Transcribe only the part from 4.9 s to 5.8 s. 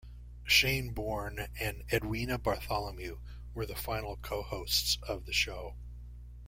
of the show.